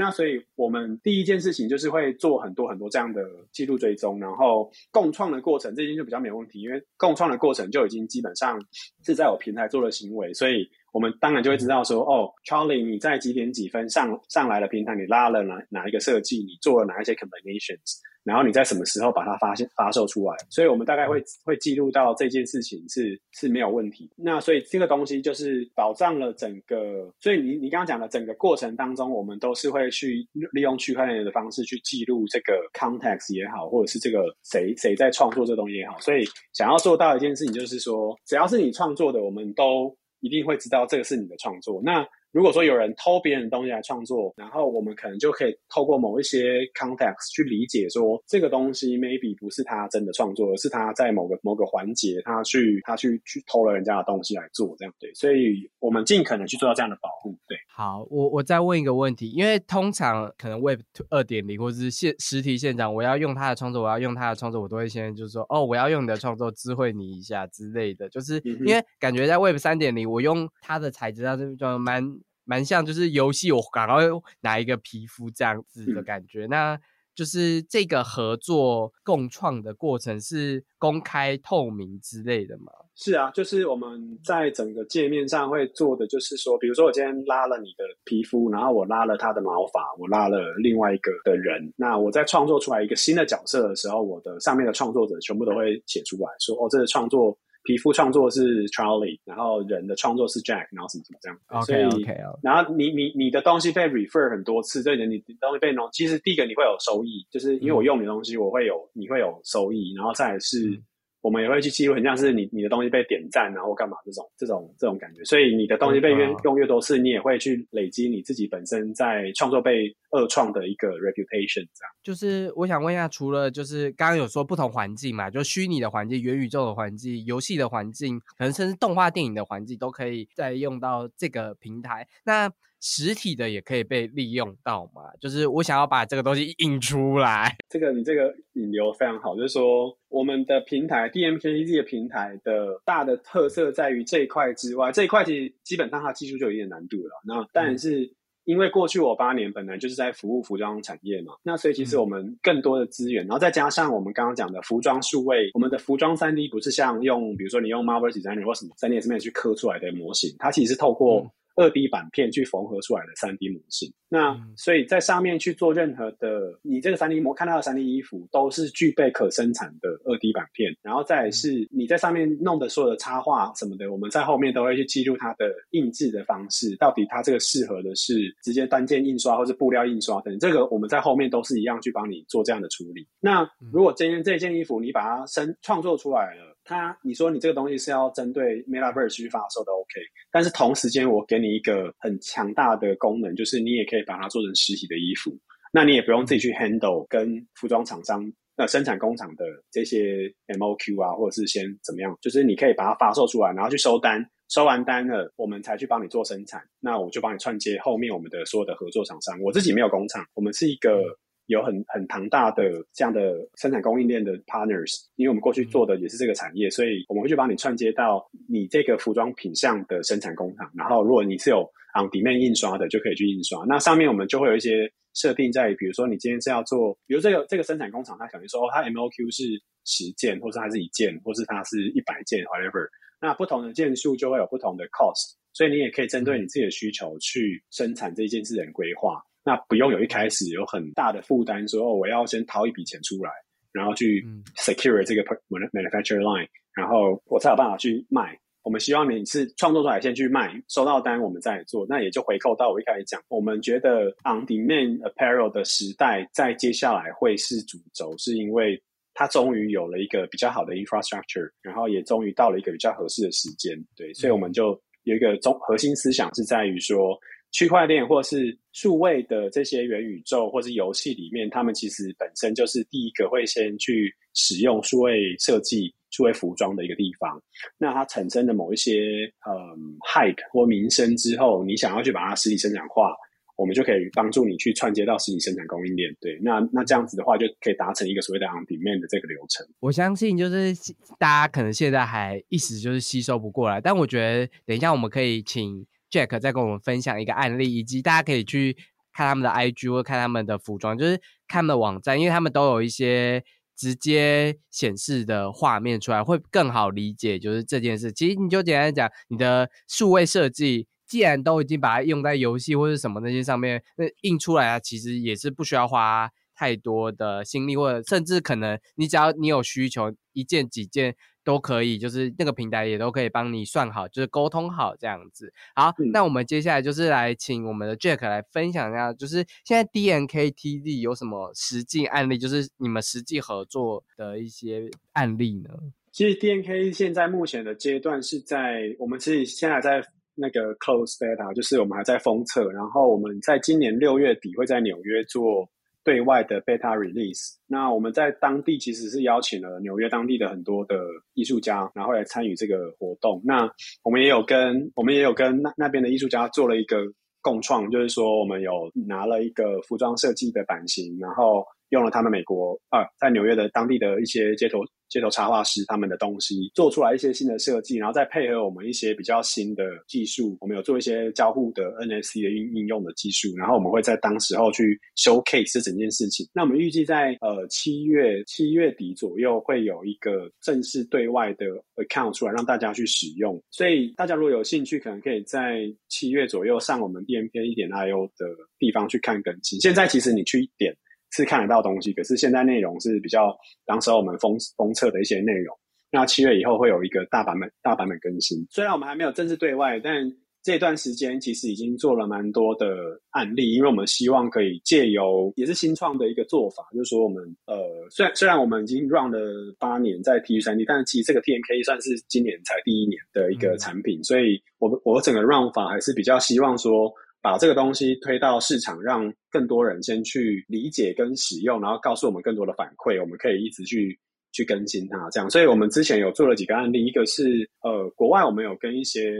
[0.00, 8.58] 那所以我们第一件事情就是会做很多很多这样的记录追踪，然后共创的过程这件就比较没问题，因为共创的过程就已经基本上
[9.04, 18.00] 是在我平台做的行为，所以我们当然就会知道说，哦，Charlie，你在几点几分上上来了平台，你拉了哪哪一个设计，你做了哪一些 combinations。
[18.22, 20.36] 然后你在什么时候把它发现发售出来？
[20.50, 24.10] 所以我们大概会会记录到这件事情是是没有问题。
[24.14, 27.10] 那所以这个东西就是保障了整个。
[27.18, 35.98] 所以你你刚刚讲的整个过程当中，我们都是会去利用区块链的方式去记录这个 context 也好，或者是这个谁谁在创作这东西也好。
[36.00, 36.22] 所以
[36.52, 41.80] 想要做到一件事情，就是说只要是你创作的，我们都一定会知道这个是你的创作。
[41.84, 57.36] 那如果说有人偷别人的东西来创作，然后我们可能就可以透过某一些 context 去理解说，这个东西 maybe 不是他真的创作，而是他在某个某个环节，他去他去去偷了人家的东西来做这样对，所以我们尽可能去做到这样的保护。
[57.48, 72.19] 对，好，我我再问一个问题，因为通常可能 Web 二点零或者是现实体现场，我要用他的创作，我要用他的创作，我都会先就是说，哦，我要用你的创作，知会你一下之类的，就是因为感觉在 Web 三点零，我用他的材质，它就就蛮。
[72.50, 76.76] 蛮像，就是游戏我刚刚拿一个皮肤这样子的感觉，那
[77.14, 82.72] 就是这个合作共创的过程是公开透明之类的吗？
[82.96, 97.38] 是啊，就是我们在整个界面上会做的，就是说，比如说我今天拉了你的皮肤，然后我拉了他的毛发，我拉了另外一个的人，那我在创作出来一个新的角色的时候，我的上面的创作者全部都会写出来说，哦，这个创作。
[97.70, 101.38] 皮肤创作是 Charlie，然后人的创作是 Jack，然后什么什么这样。
[101.46, 102.16] OK OK。
[102.42, 110.82] 然后你你你的东西被 refer 很多次，对的，你东西被弄，其实第一个你会有收益，就是因为我用你的东西，我会有你会有收益，然后再是。
[111.20, 115.22] 我们也会去记录，很像是你你的东西被点赞，然后干嘛这种这种这种感觉。
[115.24, 121.66] 所以你的东西被越用越多次，你也会去累积你自己本身在创作被二创的一个 reputation。
[121.74, 132.08] 这样就是我想问一下，除了就是刚刚有说不同环境嘛，就虚拟的环境、元宇宙的环境、游戏的环境，可能甚至动画电影的环境，都可以再用到这个平台。
[132.24, 135.02] 那实体的也可以被利用到嘛？
[135.20, 137.54] 就是我想要把这个东西印出来。
[137.68, 147.20] 这个你这个引流非常好，就是说我们的平台 D M K T 的平台的大的特色在于这一块之外，这一块其实基本上它技术就有一点难度了。
[147.24, 148.10] 那当然是
[148.44, 163.92] 因为过去我八年本来就是在服务服装产业嘛，那所以其实我们更多的资源，然后再加上我们刚刚讲的服装数位，我们的服装三 D 不是像用比如说你用 Marvel Designer 或什么三 D S M 去刻出来的模型，它其实是透过二 D 板片去缝合出来的三 D 模型。
[164.08, 183.06] 那所以在上面去做任何的，你这个三 D 模看到的三 D 衣服都是具备可生产的二 D 板片，然后再是你在上面弄的所有的插画什么的，我们在后面都会去记录它的印制的方式，到底它这个适合的是直接单件印刷或是布料印刷等，这个我们在后面都是一样去帮你做这样的处理。
[183.20, 195.36] 那如果今天这件衣服你把它生创作出来了，它你说你这个东西是要针对 Metaverse 去发售的 OK，但是同时间我给你一个很强大的功能，就是你也可以把它做成实体的衣服，
[195.72, 198.22] 那你也不用自己去 handle 跟服装厂商
[198.56, 209.40] 那生产工厂的这些 MOQ 啊，或者是先怎么样，就是你可以把它发售出来，然后去收单，收完单了，我们才去帮你做生产，那我就帮你串接后面我们的所有的合作厂商。
[209.40, 211.02] 我自己没有工厂，我们是一个。
[211.50, 220.70] 有很很庞大的这样的生产供应链的 partners，因为我们过去做的也是这个产业，所以我们会去帮你串接到你这个服装品相的生产工厂。
[220.76, 223.64] 然后，如果你是有 on demand 印刷的，就可以去印刷。
[223.66, 229.42] 那上面我们就会有一些设定在，比如说你今天是要做，比如这个这个生产工厂，它可能说哦它 MOQ 是
[229.84, 232.86] 十件，或是它是一件，或是它是一百件，whatever。
[233.20, 239.20] 那不同的件数就会有不同的 cost，所以你也可以针对你自己的需求去生产这一件事情规划。
[239.42, 243.30] 那不用有一开始有很大的负担，说哦我要先掏一笔钱出来，
[243.72, 244.22] 然后去
[244.56, 248.38] secure 这个 manufacturer line，然后我才有办法去卖。
[248.62, 258.78] 我们希望你是创作出来先去卖，收到单我们再做，那也就回扣到我一开始讲，我们觉得 on demand apparel 的时代在接下来会是主轴，是因为
[259.14, 267.18] 它终于有了一个比较好的 infrastructure，然后也终于到了一个比较合适的时间，对，所以我们就有一个中核心思想是在于说。
[267.52, 277.42] 区块链或是数位的这些元宇宙或是游戏里面，他们其实本身就是第一个会先去使用数位设计、数位服装的一个地方。
[277.76, 283.12] 那它产生的某一些嗯 hype 或名声之后，你想要去把它实体生产化，
[283.56, 286.08] 我们就可以帮助你去串接到实体生产供应链。
[286.20, 289.66] 对，那那这样子的话，就可以达成一个所谓的 on demand 的这个流程。
[289.80, 290.72] 我相信就是
[291.18, 295.84] 大家可能现在还一时就是吸收不过来，但我觉得等一下我们可以请。
[296.10, 298.76] Jack 再跟我们分享一个案例，以及大家可以去
[299.12, 303.44] 看他们的 IG 或看他们的服装，就是看他们的网站，因为他们都有一些
[303.76, 307.38] 直接显示的画面出来，会更好理解。
[307.38, 321.16] 就是这件事，其实你就简单讲，你的数位设计既然都已经把它用在游戏或者什么那些上面，那印出来啊，其实也是不需要花太多的心力，或者甚至可能你只要你有需求，一件几件。
[321.42, 325.50] 都可以，就是那个平台也都可以帮你算好，就是沟通好这样子。
[325.74, 335.70] 好，那我们接下来就是来请我们的 Jack 来分享一下，就是现在 DNKTD 有什么实际案例，就是你们实际合作的一些案例呢？
[336.12, 345.66] 其实 DNK 现在目前的阶段是在我们其实现在在那个 close beta，就是我们还在封测，然后我们在今年六月底会在纽约做。
[346.02, 350.98] 对外的 beta release，那我们在当地其实是邀请了纽约当地的很多的
[351.34, 353.40] 艺术家，然后来参与这个活动。
[353.44, 353.70] 那
[354.02, 356.98] 我们也有跟我们也有跟那那边的艺术家做了一个
[357.42, 364.80] 共创，就是说我们有拿了一个服装设计的版型，然后用了他们美国啊，在纽约的当地的一些街头。
[365.10, 376.46] 街头插画师他们的东西做出来一些新的设计，然后再配合我们一些比较新的技术，我们有做一些交互的 NFC 的应应用的技术，然后我们会在当时候去 showcase 这整件事情。
[376.54, 388.46] 那我们预计在呃七月七月底左右会有一个正式对外的 account 出来让大家去使用，所以大家如果有兴趣，可能可以在七月左右上我们 DMP 一点 IO 的
[388.78, 389.80] 地方去看更新。
[389.80, 390.96] 现在其实你去一点。
[391.32, 395.76] 是看得到东西，可是现在内容是比较当时候我们封封测的一些内容。
[396.12, 398.58] 那七月以后会有一个大版本大版本更新。
[398.68, 400.28] 虽然我们还没有正式对外，但
[400.60, 402.86] 这段时间其实已经做了蛮多的
[403.30, 407.76] 案例，因为我们希望可以借由也是新创的一个做法，就是说我们呃，
[408.10, 409.38] 虽然虽然我们已经 run 了
[409.78, 417.12] 八年在 T 三 D，但是其实这个 T N K 算是今年才第一年的一个产品，所以我我整个 run 法还是比较希望说。
[417.42, 424.18] 把这个东西推到市场，让更多人先去理解跟使用，然后告诉我们更多的反馈，我们可以一直去
[424.52, 425.28] 去更新它。
[425.30, 429.32] 这样，所以我们之前有做了几个案例，一个是呃，国外我们有跟一些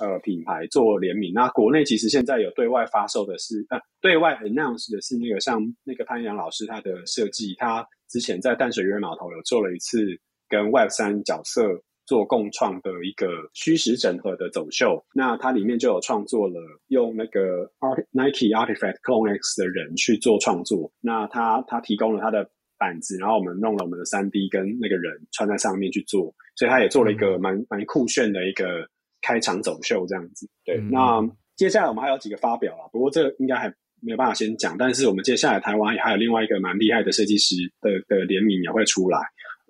[0.00, 10.04] 呃品牌做联名，那国内其实现在有对外发售的是呃，对外 announce 的是那个像那个潘阳老师他的设计，他之前在淡水渔人码头有做了一次
[10.48, 11.62] 跟 Web 三角色。
[12.08, 28.88] 做共创的一个虚实整合的走秀，那它里面就有创作了用那个 Art Nike Artifact Clone X 的人去做创作，那他他提供了他的板子，然后我们弄了我们的三 D 跟那个人穿在上面去做，所以他也做了一个蛮蛮酷炫的一个
[29.20, 30.48] 开场走秀这样子。
[30.64, 31.20] 对，那
[31.56, 33.68] 接下来我们还有几个发表了，不过这应该还
[34.00, 34.78] 没有办法先讲。
[34.78, 39.18] 但是我们接下来台湾也还有另外一个蛮厉害的设计师的的联名也会出来。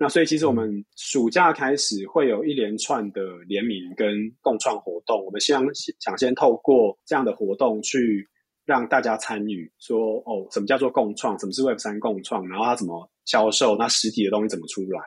[0.01, 4.07] 那所以其实我们暑假开始会有一连串的联名跟
[4.39, 5.25] 共创活动。
[5.25, 5.61] 我们希望
[5.99, 8.25] 想先透过这样的活动去
[8.65, 11.37] 让大家参与，说哦，什么叫做共创？
[11.37, 12.47] 什么是 Web 三共创？
[12.47, 13.75] 然后它怎么销售？
[13.75, 15.01] 那实体的东西怎么出来？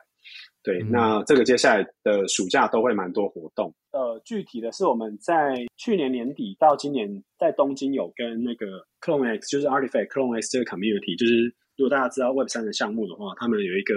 [0.62, 3.74] 对，那这个接下来的暑假都会蛮多活动。
[3.92, 11.46] 呃，具体的是我们在去年年底到今年在东京有跟那个 Clone X，就是 Artifact Clone X 这个 community，就是
[11.78, 13.94] 如果大家知道 Web 三的项目的话，他们有一个。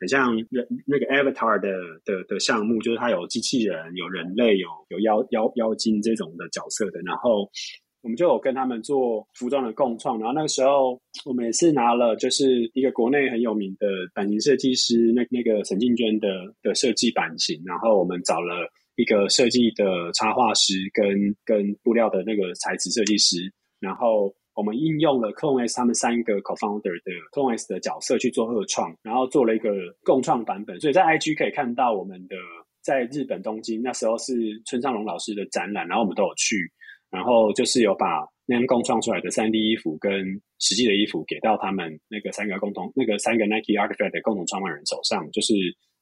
[0.00, 1.70] 很像人那个 Avatar 的
[2.04, 7.00] 的的项目，就是它有机器人、有人类、有有妖妖妖精这种的角色的。
[7.02, 7.48] 然后
[8.02, 10.18] 我们就有跟他们做服装的共创。
[10.18, 16.28] 然后那个时候，我们也是拿了就是一个国内很有名的版型设计师，那那个陈静娟的
[16.62, 17.62] 的设计版型。
[17.64, 24.34] 然后我们找了一个设计的插画师，跟跟布料的那个材质设计师，然后。
[24.54, 29.70] 我们应用了 Clone S 他们三个 co-founder 的 Clone S 的角色去做二创，然后做了一个
[30.04, 30.78] 共创版本。
[30.80, 32.36] 所以在 IG 可以看到我们的
[32.82, 34.32] 在日本东京那时候是
[34.64, 36.56] 村上隆老师的展览，然后我们都有去，
[37.10, 40.10] 然后就是有把那样共创出来的三 D 衣服跟
[40.58, 45.52] 实际的衣服给到他们那个三个共同那个三个 Nike Artifact 的共同创办人手上，就是。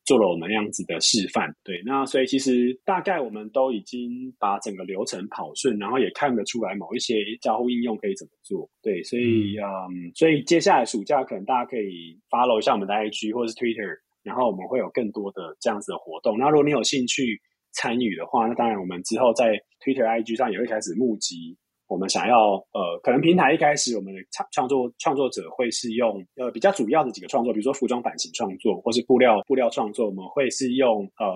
[0.05, 16.37] 做了我们那样子的示范，对，那所以其实大概我们都已经把整个流程跑顺，然后也看得出来某一些交互应用可以怎么做，对，所以嗯，所以接下来暑假可能大家可以 follow 一下我们的 IG 或者是 Twitter，然后我们会有更多的这样子的活动。
[16.37, 17.41] 那如果你有兴趣
[17.73, 19.53] 参与的话，那当然我们之后在
[19.85, 21.57] Twitter、IG 上也会开始募集。
[21.93, 31.28] 我们想要呃，可能平台一开始我们的创创作创作者会是用呃比较主要的几个创作，比如说服装版型创作或是布料布料创作，我们会是用呃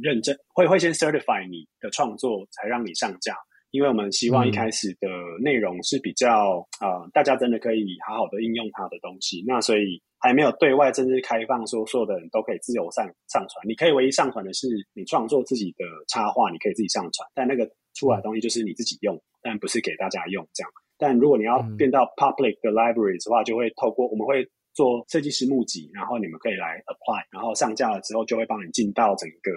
[0.00, 3.36] 认证会会先 certify 你的创作才让你上架，
[3.72, 5.08] 因为我们希望一开始的
[5.42, 19.20] 内容是比较呃大家真的可以好好的应用它的东西，那所以还没有对外正式开放说所有的人都可以自由上上传，你可以唯一上传的是你创作自己的插画，你可以自己上传，但那个出来的东西就是你自己用。
[19.44, 20.70] 但不是给大家用这样。
[20.96, 29.50] 但如果你要变到 public 的 libraries 的话，就会透过我们会做设计师募集，然后你们可以来 apply，然后上架了之后就会帮你进到整个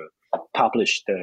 [0.51, 1.13] publish 的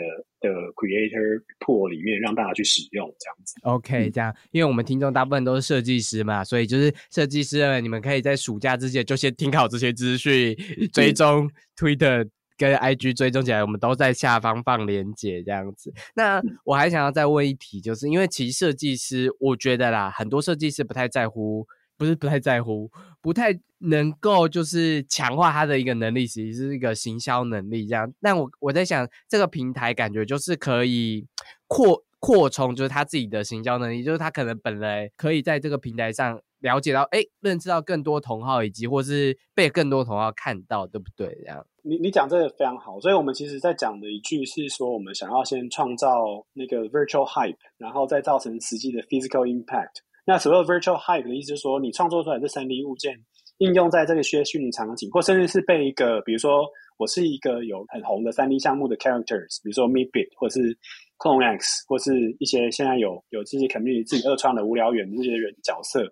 [0.41, 3.55] 的 creator pool 里面，让大家去使用这样子。
[3.63, 10.57] OK，这样，因为我们听众大部分都是设计师嘛，所以就是设计师们，你们可以在暑假之前就先听好这些资讯，
[10.93, 12.29] 追踪 Twitter。
[12.57, 15.93] 跟 IG 追踪起来，我们都在下方放链接这样子。
[16.15, 22.91] 那我还想要再问一题，就是因为其实设计师，我觉得啦，很多设计师不太在乎，不是不太在乎，
[23.21, 28.13] 不太能够就是强化他的一个能力，其实是一个行销能力这样。
[28.21, 31.27] 那我我在想，这个平台感觉就是可以
[31.67, 36.41] 扩扩充，就是他自己的行销能力，就是他可能本来可以在这个平台上。
[36.65, 41.29] 了解到，哎，认知到更多同号，以及或是被更多同号看到，对不对？
[41.43, 42.99] 这样，你你讲这个非常好。
[43.01, 46.09] 所以，我们其实在讲的一句是说，我们想要先创造
[46.55, 50.01] 那个 virtual hype，然后再造成实际的 physical impact。
[50.25, 53.15] 那所谓 virtual hype 的意思是说，你创作出来这三 D 物件
[53.59, 56.65] 应用在这个虚虚拟场景，或甚至是被一个，比如说，
[56.97, 60.75] 我是一个有很红的三 D 项目的 characters，比如说 Meebit，或是
[61.19, 66.11] Clone X，或是一些现在有有这些 community 自己二创的无聊猿这些人角色。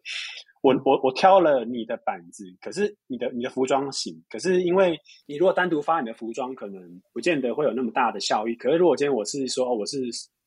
[0.63, 4.97] 我我我挑了你的板子，可是你的你的服装型，可是因为
[5.27, 6.81] 你如果单独发你的服装，可能
[7.13, 8.55] 不见得会有那么大的效益。
[8.55, 9.99] 可是如果今天我是说，我是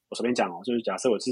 [0.09, 1.31] 我随便讲哦，就是假设我是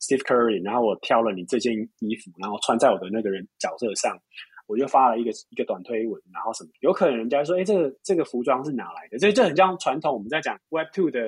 [0.00, 4.18] Steve Curry，然后我挑了你这件衣服，然后穿在我的那个人角色上，
[4.66, 9.18] 我就发了一个一个短推文，然后什么，有可能人家说，哎，这个这个服装是哪来的？
[9.18, 11.20] 这这很像传统我们在讲 Web Two 的，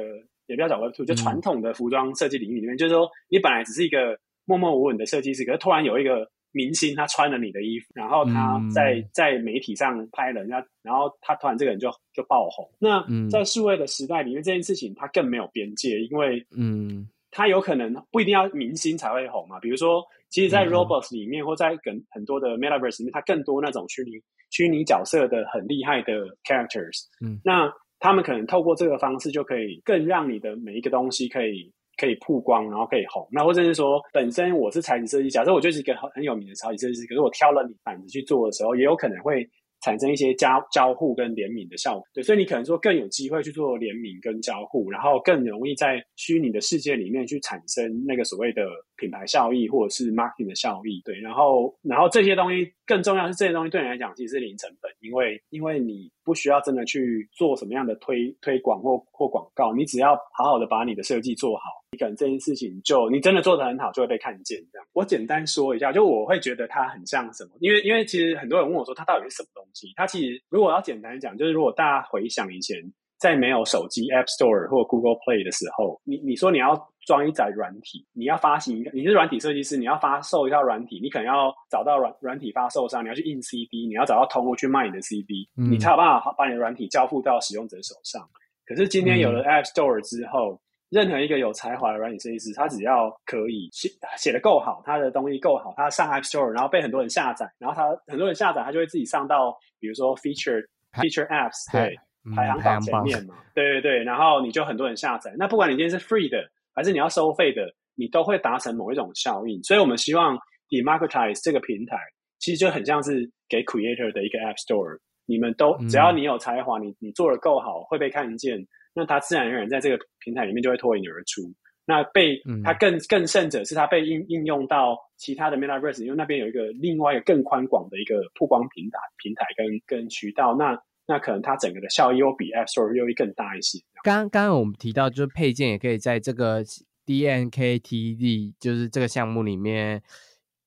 [0.47, 6.29] 也不要找 Web Two，就传统的服装设计领域里面，就是说你本来只是一个默默无闻的设计师，可是突然有一个。
[6.57, 12.65] 明星他穿了你的衣服，然后他在在媒体上拍了人家，然后他突然这个人就就爆红。
[12.79, 19.59] 那在数位的时代里面，这件事情它更没有边界，因为嗯，他有可能不一定要明星才会红嘛。
[19.59, 24.13] 比如说，其实，在 Roblox 里面或在很很多的 Metaverse 里面，它更多那种虚拟
[24.51, 26.13] 虚拟角色的很厉害的
[26.45, 27.03] characters。
[27.21, 27.69] 嗯，那
[28.05, 31.73] 他们可能透过这个方式，就可以更让你的每一个东西可以。
[31.97, 33.25] 可以曝光，然后可以红。
[33.31, 39.49] 那或者是说，本身我是材质设计，假设我就是一个很很有名的材质设计师，可是我挑了你板子去做的时候，也有可能会
[39.81, 42.03] 产生一些交交互跟联名的效果。
[42.13, 61.63] 对，所以你可能说更有机会去做联名跟交互，然后更容易在虚拟的世界里面去产生那个所谓的品牌效益或者是 marketing 的效益，对，然后然后这些东西更重要是这些东西对你来讲其实是零成本，因为因为你不需要真的去做什么样的推推广或或广告，你只要好好的把你的设计做好，
[61.93, 64.59] 你可能这件事情就你真的做的很好，就会被看见。
[64.73, 72.77] 这样，我简单说一下，就我会觉得它很像什么，因为因为其实很多人问我说它到底是什么东西，它其实如果要简单讲，就是如果大家回想以前。
[73.17, 76.75] 在没有手机 App Store 或 Google Play 的时候，你你说你要
[77.07, 88.23] 装一载软体，你要发行，你是软体设计师，你要发售一套软体，你可能要找到软软体发售商，你要去印 CD，你要找到通路去卖你的 CD，你才有办法把你的软体交付到使用者手上。
[88.67, 101.99] 可是今天有了 App Store 之后，任何一个有才华的软体设计师，他只要可以写写的够好，他的东西够好，他上 App Store，然后被很多人下载，然后他很多人下载，他就会自己上到比如说 Feature Feature Apps 对。
[102.35, 105.35] 排行榜前面嘛，对对对，然后你就很多人下载。
[105.37, 106.39] 那不管你今天是 free 的，
[106.75, 107.63] 还是你要收费的，
[107.95, 109.63] 你都会达成某一种效应。
[109.63, 111.97] 所以我们希望 democratize 这个平台，
[112.39, 114.99] 其实就很像是给 creator 的一个 app store。
[115.27, 118.63] 你们都只要你有才华，你你做的够好，会被看见，
[118.95, 121.41] 那它自然而然在这个平台里面就会脱颖而出。
[121.87, 130.55] 那被它更更甚者是它被应应用到其他的 metaverse，因为那边有一个另外一个更宽广的一个曝光平台平台跟跟渠道。
[130.55, 133.81] 那那可能它整个的效益又比 App Store 又会更大一些。
[134.03, 136.65] 刚刚刚我们提到，就是配件也可以在这个
[137.07, 140.03] DNKTD 就是这个项目里面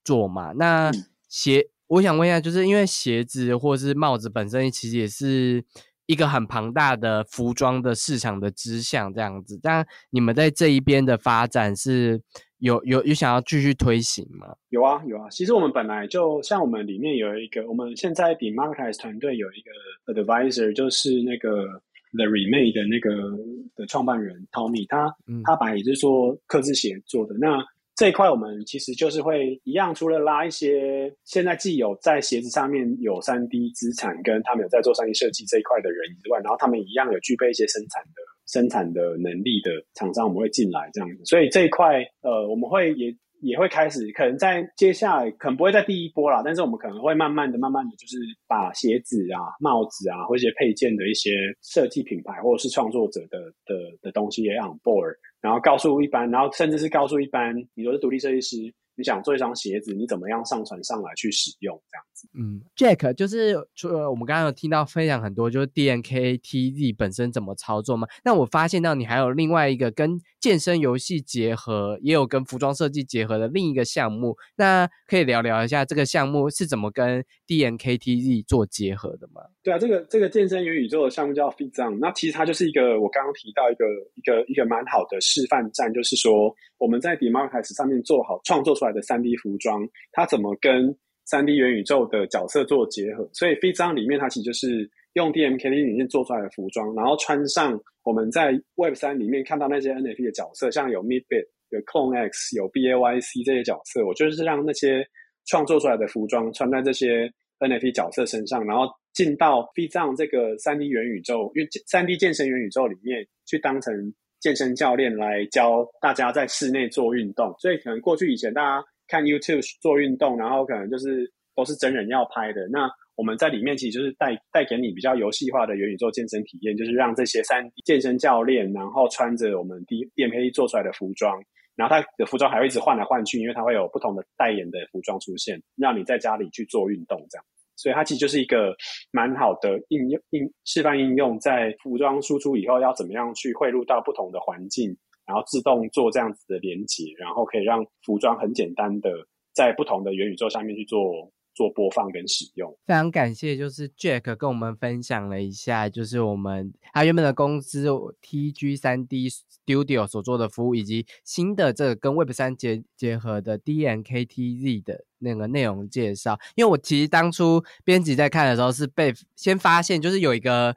[0.04, 0.54] 做嘛。
[0.54, 0.92] 那
[1.28, 5.64] 鞋，我想问一下，就是因为鞋子或是帽子本身其实也是
[6.06, 9.60] 一个很庞大的服装的市场的支项这样子。
[9.62, 12.22] 但你们在这一边的发展是？
[12.60, 14.56] 有有有想要继续推行吗？
[14.70, 21.66] 有啊有啊，其实我们本来就像我们里面有一个，我们现在 Demarketize 团队有一个 Advisor，就是那个
[22.14, 23.38] The Remake 的那个
[23.76, 27.36] 的创办人 Tommy，他他本来也是做刻字鞋做的。
[27.38, 27.64] 那
[27.96, 38.22] 这一块我们其实就是会一样，除了拉一些现在既有在鞋子上面有三 D 资产，跟他们有在做商业设计这一块的人之外，然后他们一样有具备一些生产的。
[38.48, 48.18] 生产的能力的厂商，我们会进来这样子，所以这一块，呃，我们会也也会开始，可能在接下来，可能不会在第一波啦，但是我们可能会慢慢的、慢慢的就是
[48.48, 51.32] 把鞋子啊、帽子啊，或一些配件的一些
[51.62, 58.74] 设计品牌或者是创作者的的的东西也 on board，然后告诉一般，然后甚至是告诉一般，你说是独立设计师。
[58.98, 62.28] 你想做一双鞋子，你怎么样上传上来去使用这样子？
[62.34, 68.08] 嗯，Jack 就是除了我们刚刚有听到分享很多，就是 DNKTZ 本身怎么操作吗？
[68.26, 79.42] 那我发现到你还有另外一个跟健身游戏结合，也有跟服装设计结合的另一个项目，那可以聊聊一下这个项目是怎么跟 DNKTZ 做结合的吗？
[79.62, 83.86] 对啊，这个这个健身元宇宙的项目叫 FitZone，那其实它就是一个我刚刚提到一个
[84.16, 88.88] 一个一个蛮好的示范站，就是说我们在 d e m a r k e t 上面做好创作出来。
[88.98, 90.96] 的三 D 服装，它怎么跟
[91.26, 93.30] 三 D 元宇宙的角色做结合？
[93.34, 105.06] 所以《飞章》里面它其实就是用 D M K T Z 里面做出来的服装，然后穿上我们在 Web 三里面看到那些 NFT 的角色，像有 Midbit、有 Clone X、有 BAYC 这些角色，我就是让那些
[105.46, 107.30] 创作出来的服装穿在这些
[107.60, 113.94] NFT 角色身上，然后进到 B 站这个三 D 元宇宙，因为三 D 健身元宇宙里面去当成。
[114.40, 122.68] 健身教练来教大家在室内做运动，所以可能过去以前大家看 YouTube 做运动，然后可能就是都是真人要拍的。
[122.70, 122.88] 那
[123.18, 131.36] 我们在里面其实就是带带给你比较游戏化的元宇宙健身体验，就是让这些三健身教练，然后穿着我们 D D M P 做出来的服装，
[131.76, 137.46] 然后他的服装还会一直换来换去，因为它会有不同的代言的服装出现，让你在家里去做运动这样。
[137.76, 138.76] 所以它其实就是一个
[139.12, 144.96] 蛮好的应用应示范应用，在服装输出以后要怎么样去汇入到不同的环境，
[145.26, 149.10] 然后自动做这样子的连接，然后可以让服装很简单的
[149.56, 151.32] 在不同的元宇宙上面去做。
[151.58, 157.90] 做播放跟使用，非常感谢，就是 Jack 跟我们分享了一下，就是我们他原本的公司
[158.22, 166.40] TG 三 D Studio 所做的服务，以及新的这个跟 Web 三结结合的 DNKTZ 的那个内容介绍。
[166.54, 170.76] 因为我其实当初编辑在看的时候，是被先发现，就是有一个。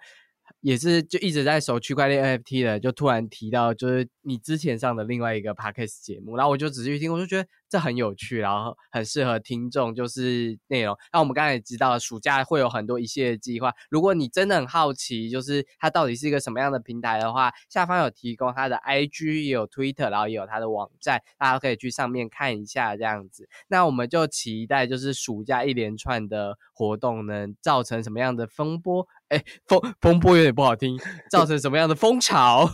[0.63, 10.97] 也是就一直在守区块链 NFT 的，就突然提到就是你之前上的另外一个 podcast 节目，然后我就仔细听，我就觉得这很有趣，然后很适合听众，就是内容。
[11.13, 13.73] 那我们刚才也知道，暑假会有很多一系列计划。
[13.89, 23.49] 如果你真的很好奇，就是它到底是一个什么样的平台的话，下方有提供它的 IG，也有 Twitter，然后也有它的网站，大家可以去上面看一下这样子。
[23.69, 29.07] 那我们就期待，就是暑假一连串的活动能造成什么样的风波。
[29.29, 30.99] 哎，风风波有点不好听，
[31.31, 32.69] 造成什么样的风潮？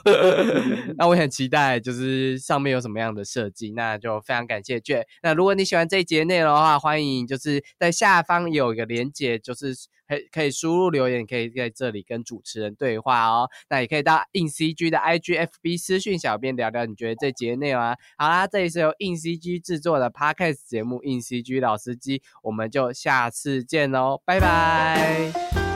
[0.97, 4.81] 那我很期待，就是上面有什么样的设计，那就非常感谢
[5.23, 9.75] 那如果你喜欢这一节内容的话，欢迎就是在下方有一个连接，就是
[10.09, 13.49] 可可以输入留言，可以在这里跟主持人对话哦。
[13.69, 17.97] 那也可以到硬 CG 的 IGFB 私讯小编聊聊，你觉得这节内容啊？
[18.17, 25.76] 好啦，这里是由硬 CG 制作的 Podcast 节目，硬 CG 老司机，我们就下次见喽，拜拜。